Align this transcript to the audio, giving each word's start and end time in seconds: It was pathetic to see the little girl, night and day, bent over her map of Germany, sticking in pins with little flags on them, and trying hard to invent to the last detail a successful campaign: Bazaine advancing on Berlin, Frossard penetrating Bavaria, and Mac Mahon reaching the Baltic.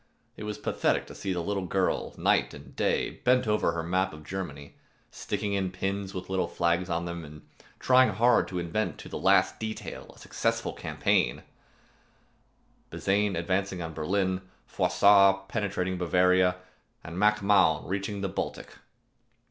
It 0.35 0.45
was 0.45 0.57
pathetic 0.57 1.05
to 1.05 1.13
see 1.13 1.31
the 1.31 1.43
little 1.43 1.67
girl, 1.67 2.15
night 2.17 2.55
and 2.55 2.75
day, 2.75 3.21
bent 3.23 3.47
over 3.47 3.73
her 3.73 3.83
map 3.83 4.13
of 4.13 4.23
Germany, 4.23 4.73
sticking 5.11 5.53
in 5.53 5.69
pins 5.69 6.11
with 6.11 6.27
little 6.27 6.47
flags 6.47 6.89
on 6.89 7.05
them, 7.05 7.23
and 7.23 7.47
trying 7.79 8.09
hard 8.09 8.47
to 8.47 8.57
invent 8.57 8.97
to 8.97 9.09
the 9.09 9.19
last 9.19 9.59
detail 9.59 10.09
a 10.11 10.17
successful 10.17 10.73
campaign: 10.73 11.43
Bazaine 12.89 13.35
advancing 13.35 13.79
on 13.79 13.93
Berlin, 13.93 14.41
Frossard 14.65 15.47
penetrating 15.47 15.99
Bavaria, 15.99 16.55
and 17.03 17.19
Mac 17.19 17.43
Mahon 17.43 17.87
reaching 17.87 18.21
the 18.21 18.27
Baltic. 18.27 18.77